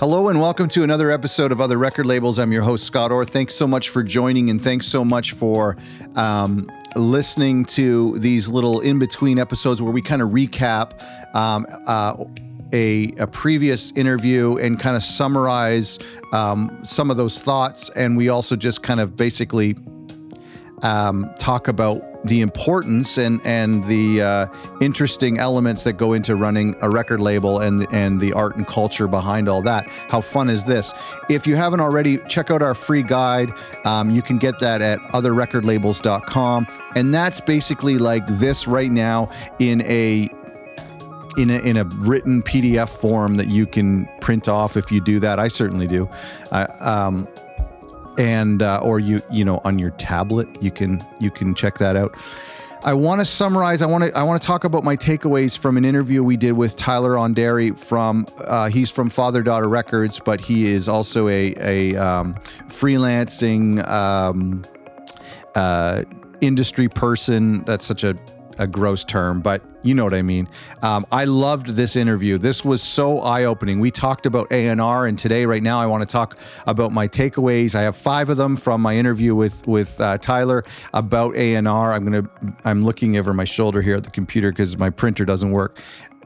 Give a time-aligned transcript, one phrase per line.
[0.00, 2.38] Hello and welcome to another episode of Other Record Labels.
[2.38, 3.26] I'm your host, Scott Orr.
[3.26, 5.76] Thanks so much for joining and thanks so much for
[6.16, 10.94] um, listening to these little in between episodes where we kind of recap
[11.36, 12.14] um, uh,
[12.72, 15.98] a, a, previous interview and kind of summarize
[16.32, 17.90] um, some of those thoughts.
[17.90, 19.76] And we also just kind of basically
[20.82, 24.46] um, talk about the importance and and the uh,
[24.80, 29.08] interesting elements that go into running a record label and and the art and culture
[29.08, 29.88] behind all that.
[30.08, 30.92] How fun is this?
[31.28, 33.52] If you haven't already, check out our free guide.
[33.84, 39.80] Um, you can get that at otherrecordlabels.com, and that's basically like this right now in
[39.82, 40.28] a
[41.36, 45.20] in a, in a written PDF form that you can print off if you do
[45.20, 45.38] that.
[45.38, 46.08] I certainly do.
[46.50, 47.28] Uh, um,
[48.20, 51.96] and uh, or you you know on your tablet you can you can check that
[51.96, 52.14] out.
[52.82, 55.76] I want to summarize i want to i want to talk about my takeaways from
[55.76, 60.40] an interview we did with tyler Andere from uh, he's from father daughter records but
[60.40, 62.36] he is also a a um,
[62.68, 64.64] freelancing um,
[65.54, 66.04] uh,
[66.40, 67.62] industry person.
[67.64, 68.16] That's such a
[68.58, 70.48] a gross term, but you know what I mean.
[70.82, 72.38] Um, I loved this interview.
[72.38, 73.80] This was so eye opening.
[73.80, 77.74] We talked about A&R, and today, right now, I want to talk about my takeaways.
[77.74, 81.92] I have five of them from my interview with with uh, Tyler about A&R.
[81.92, 82.28] I'm gonna
[82.64, 85.78] I'm looking over my shoulder here at the computer because my printer doesn't work.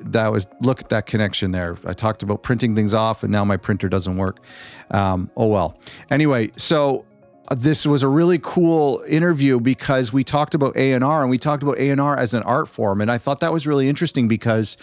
[0.00, 1.76] That was look at that connection there.
[1.84, 4.40] I talked about printing things off, and now my printer doesn't work.
[4.90, 5.78] Um, oh well.
[6.10, 7.04] Anyway, so
[7.50, 11.78] this was a really cool interview because we talked about A&R and we talked about
[11.78, 13.00] A&R as an art form.
[13.00, 14.76] And I thought that was really interesting because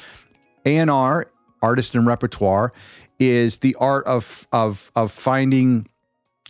[0.66, 2.74] A&R artist and repertoire
[3.20, 5.88] is the art of of of finding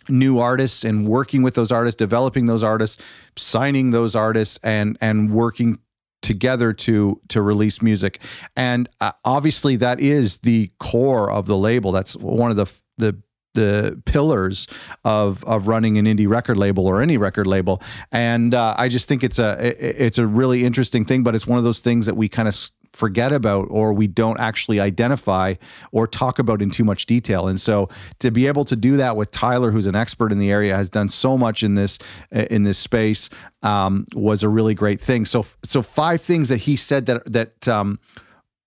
[0.08, 3.02] new artists and working with those artists developing those artists
[3.36, 5.78] signing those artists and and working
[6.22, 8.20] together to to release music.
[8.56, 11.92] And uh, obviously that is the core of the label.
[11.92, 12.66] That's one of the
[12.98, 13.20] the
[13.54, 14.66] the pillars
[15.04, 17.82] of of running an indie record label or any record label.
[18.12, 21.58] And uh, i just think it's a it's a really interesting thing but it's one
[21.58, 22.54] of those things that we kind of
[22.92, 25.54] forget about or we don't actually identify
[25.92, 27.46] or talk about in too much detail.
[27.46, 27.88] And so
[28.18, 30.88] to be able to do that with tyler who's an expert in the area has
[30.88, 31.98] done so much in this
[32.32, 33.28] in this space
[33.62, 35.24] um, was a really great thing.
[35.24, 38.00] So so five things that he said that that um,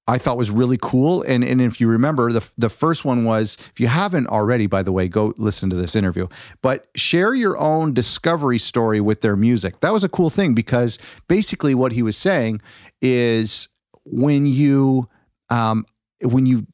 [0.07, 1.23] I thought was really cool.
[1.23, 4.83] And, and if you remember, the, the first one was if you haven't already, by
[4.83, 6.27] the way, go listen to this interview,
[6.61, 9.79] but share your own discovery story with their music.
[9.79, 10.97] That was a cool thing because
[11.27, 12.61] basically what he was saying
[13.01, 13.69] is
[14.03, 15.07] when you,
[15.49, 15.85] um,
[16.21, 16.67] when you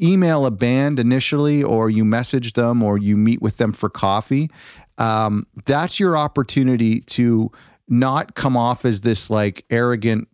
[0.00, 4.50] email a band initially or you message them or you meet with them for coffee,
[4.96, 7.50] um, that's your opportunity to
[7.86, 10.28] not come off as this like arrogant,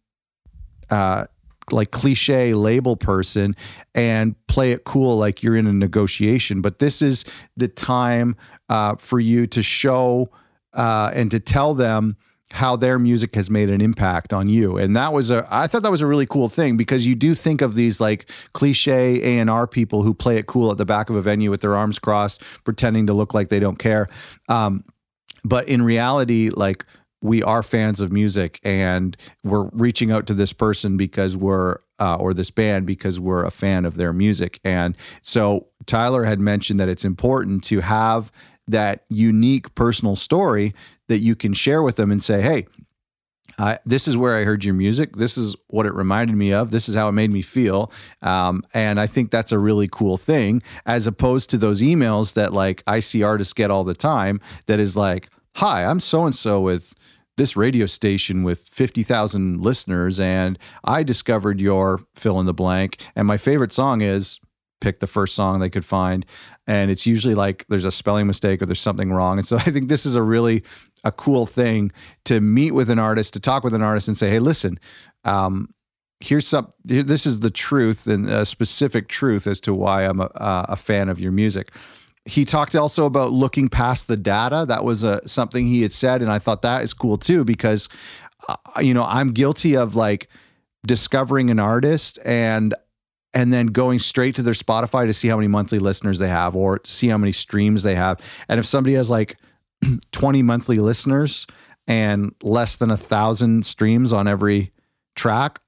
[0.88, 1.26] uh,
[1.70, 3.54] like cliche label person
[3.94, 6.60] and play it cool like you're in a negotiation.
[6.60, 7.24] But this is
[7.56, 8.36] the time
[8.68, 10.30] uh, for you to show
[10.72, 12.16] uh, and to tell them
[12.50, 15.82] how their music has made an impact on you and that was a i thought
[15.82, 19.66] that was a really cool thing because you do think of these like cliche a&r
[19.66, 22.42] people who play it cool at the back of a venue with their arms crossed
[22.62, 24.06] pretending to look like they don't care
[24.50, 24.84] um,
[25.44, 26.84] but in reality like
[27.22, 32.16] we are fans of music and we're reaching out to this person because we're uh,
[32.16, 36.80] or this band because we're a fan of their music and so tyler had mentioned
[36.80, 38.32] that it's important to have
[38.66, 40.74] that unique personal story
[41.08, 42.66] that you can share with them and say hey
[43.84, 45.16] this is where I heard your music.
[45.16, 46.70] This is what it reminded me of.
[46.70, 47.92] This is how it made me feel.
[48.20, 52.52] Um, and I think that's a really cool thing, as opposed to those emails that
[52.52, 54.40] like I see artists get all the time.
[54.66, 56.94] That is like, "Hi, I'm so and so with
[57.36, 63.26] this radio station with 50,000 listeners and I discovered your fill in the blank and
[63.26, 64.38] my favorite song is
[64.80, 66.26] pick the first song they could find
[66.66, 69.70] and it's usually like there's a spelling mistake or there's something wrong and so I
[69.70, 70.62] think this is a really
[71.04, 71.92] a cool thing
[72.26, 74.78] to meet with an artist to talk with an artist and say hey listen
[75.24, 75.72] um,
[76.20, 80.30] here's some this is the truth and a specific truth as to why I'm a,
[80.34, 81.70] a fan of your music
[82.24, 84.64] he talked also about looking past the data.
[84.68, 87.44] That was a, uh, something he had said, and I thought that is cool too
[87.44, 87.88] because,
[88.48, 90.28] uh, you know, I'm guilty of like
[90.86, 92.74] discovering an artist and
[93.34, 96.54] and then going straight to their Spotify to see how many monthly listeners they have
[96.54, 98.20] or see how many streams they have.
[98.48, 99.38] And if somebody has like
[100.12, 101.46] 20 monthly listeners
[101.86, 104.70] and less than a thousand streams on every
[105.16, 105.60] track,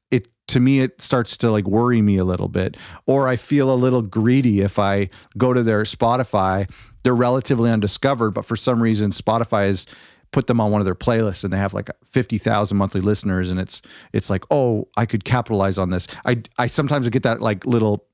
[0.46, 2.76] to me it starts to like worry me a little bit
[3.06, 5.08] or i feel a little greedy if i
[5.38, 6.70] go to their spotify
[7.02, 9.86] they're relatively undiscovered but for some reason spotify has
[10.32, 13.60] put them on one of their playlists and they have like 50,000 monthly listeners and
[13.60, 13.80] it's
[14.12, 18.06] it's like oh i could capitalize on this i i sometimes get that like little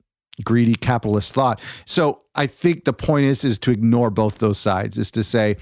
[0.43, 1.61] greedy capitalist thought.
[1.85, 4.97] So I think the point is is to ignore both those sides.
[4.97, 5.57] Is to say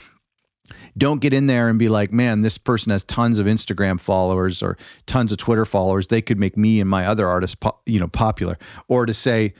[0.97, 4.61] don't get in there and be like, man, this person has tons of Instagram followers
[4.61, 6.07] or tons of Twitter followers.
[6.07, 8.57] They could make me and my other artists, po- you know, popular.
[8.87, 9.53] Or to say,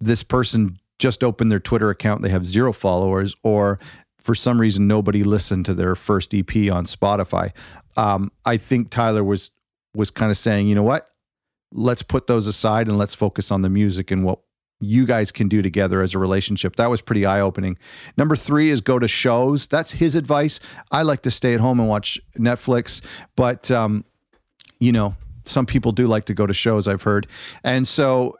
[0.00, 3.78] this person just opened their Twitter account, they have zero followers, or
[4.18, 7.50] for some reason nobody listened to their first EP on Spotify.
[7.96, 9.50] Um, I think Tyler was
[9.94, 11.08] was kind of saying, you know what,
[11.72, 14.40] let's put those aside and let's focus on the music and what
[14.80, 16.76] you guys can do together as a relationship.
[16.76, 17.78] That was pretty eye opening.
[18.16, 19.66] Number three is go to shows.
[19.66, 20.60] That's his advice.
[20.90, 23.00] I like to stay at home and watch Netflix,
[23.36, 24.04] but um,
[24.78, 26.88] you know, some people do like to go to shows.
[26.88, 27.26] I've heard,
[27.62, 28.36] and so.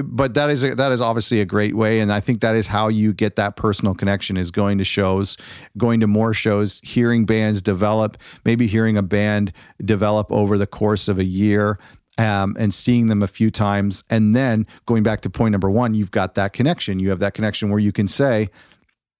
[0.00, 2.68] But that is a, that is obviously a great way, and I think that is
[2.68, 5.36] how you get that personal connection: is going to shows,
[5.76, 9.52] going to more shows, hearing bands develop, maybe hearing a band
[9.84, 11.80] develop over the course of a year,
[12.18, 14.04] um, and seeing them a few times.
[14.10, 16.98] And then going back to point number one, you've got that connection.
[16.98, 18.50] You have that connection where you can say,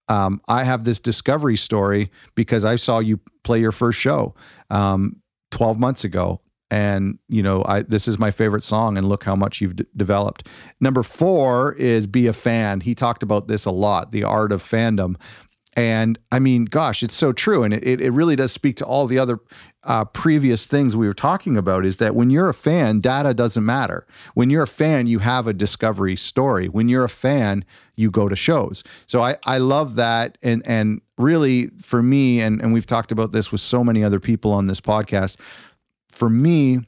[0.09, 4.35] um, I have this discovery story because I saw you play your first show
[4.71, 5.17] um,
[5.51, 6.41] 12 months ago.
[6.69, 9.85] And you know, I this is my favorite song, and look how much you've d-
[9.97, 10.49] developed.
[10.81, 12.81] Number four is be a fan.
[12.81, 15.15] He talked about this a lot, the art of fandom.
[15.77, 17.63] And I mean, gosh, it's so true.
[17.63, 19.39] And it, it really does speak to all the other
[19.85, 23.65] uh, previous things we were talking about is that when you're a fan, data doesn't
[23.65, 24.07] matter.
[24.33, 26.69] When you're a fan, you have a discovery story.
[26.69, 27.63] When you're a fan,
[27.95, 28.83] you go to shows.
[29.07, 30.39] So I, I love that.
[30.43, 34.19] And, and really, for me, and, and we've talked about this with so many other
[34.19, 35.37] people on this podcast,
[36.09, 36.79] for me,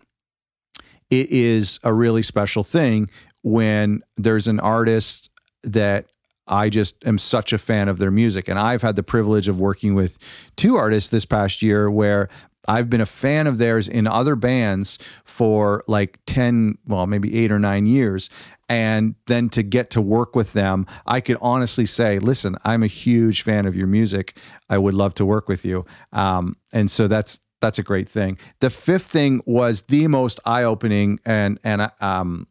[1.11, 3.11] it is a really special thing
[3.43, 5.29] when there's an artist
[5.63, 6.07] that
[6.49, 8.49] I just am such a fan of their music.
[8.49, 10.19] And I've had the privilege of working with
[10.57, 12.29] two artists this past year where
[12.67, 17.51] I've been a fan of theirs in other bands for like 10, well, maybe eight
[17.51, 18.29] or nine years.
[18.69, 22.89] And then to get to work with them, I could honestly say, listen, I'm a
[22.89, 24.37] huge fan of your music.
[24.69, 25.87] I would love to work with you.
[26.13, 28.39] Um, and so that's, that's a great thing.
[28.61, 32.47] The fifth thing was the most eye-opening and and um,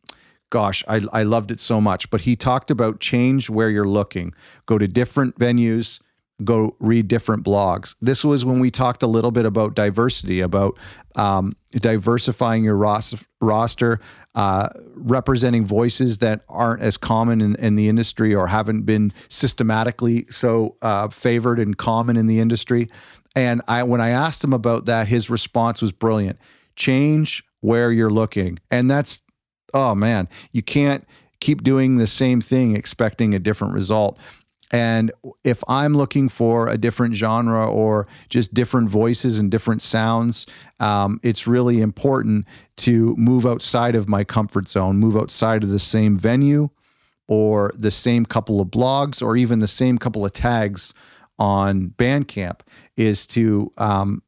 [0.49, 2.09] gosh, I, I loved it so much.
[2.09, 4.33] But he talked about change where you're looking,
[4.65, 5.99] go to different venues,
[6.43, 7.95] go read different blogs.
[8.01, 10.77] This was when we talked a little bit about diversity, about
[11.15, 13.99] um, diversifying your ros- roster,
[14.35, 20.27] uh, representing voices that aren't as common in, in, the industry or haven't been systematically
[20.29, 22.87] so uh, favored and common in the industry.
[23.35, 26.37] And I, when I asked him about that, his response was brilliant.
[26.75, 29.21] Change where you're looking, and that's
[29.73, 31.05] oh man, you can't
[31.39, 34.17] keep doing the same thing expecting a different result.
[34.71, 35.11] And
[35.45, 40.45] if I'm looking for a different genre or just different voices and different sounds,
[40.79, 42.45] um, it's really important
[42.77, 46.69] to move outside of my comfort zone, move outside of the same venue
[47.29, 50.93] or the same couple of blogs or even the same couple of tags
[51.39, 52.59] on Bandcamp
[52.97, 54.21] is to um,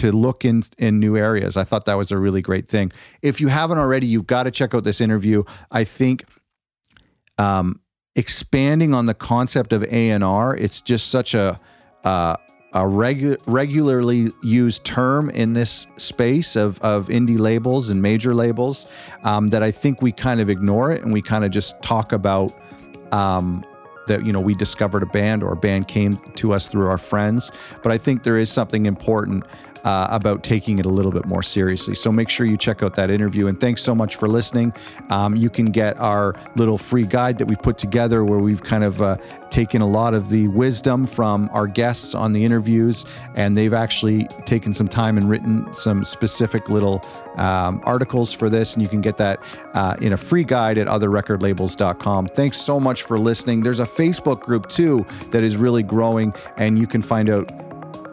[0.00, 1.56] to look in in new areas.
[1.56, 2.90] I thought that was a really great thing.
[3.20, 5.44] If you haven't already, you've got to check out this interview.
[5.70, 6.24] I think
[7.36, 7.80] um,
[8.16, 11.60] expanding on the concept of A and R, it's just such a
[12.04, 12.36] uh,
[12.72, 18.86] a regu- regularly used term in this space of, of indie labels and major labels
[19.24, 22.12] um, that I think we kind of ignore it and we kind of just talk
[22.12, 22.56] about
[23.12, 23.64] um,
[24.10, 26.98] that you know we discovered a band or a band came to us through our
[26.98, 27.52] friends
[27.82, 29.44] but i think there is something important
[29.84, 31.94] uh, about taking it a little bit more seriously.
[31.94, 33.46] So make sure you check out that interview.
[33.46, 34.72] And thanks so much for listening.
[35.10, 38.84] Um, you can get our little free guide that we put together where we've kind
[38.84, 39.16] of uh,
[39.50, 44.26] taken a lot of the wisdom from our guests on the interviews, and they've actually
[44.46, 47.04] taken some time and written some specific little
[47.36, 48.74] um, articles for this.
[48.74, 49.42] And you can get that
[49.74, 52.28] uh, in a free guide at otherrecordlabels.com.
[52.28, 53.62] Thanks so much for listening.
[53.62, 57.50] There's a Facebook group too that is really growing, and you can find out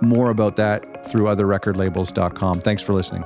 [0.01, 2.61] more about that through otherrecordlabels.com.
[2.61, 3.23] Thanks for listening.